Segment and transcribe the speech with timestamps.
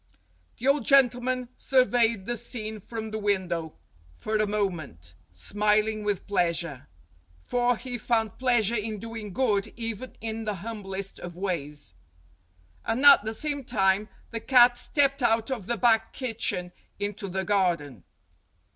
[0.57, 3.75] The old gentleman surveyed the scene from the window
[4.15, 6.87] for a moment, smiling with pleasure;
[7.37, 11.93] for he found pleasure in doing good even in the humblest of ways.
[12.83, 17.43] And at the same time the cat stepped out of the back kitchen into the
[17.43, 18.03] garden.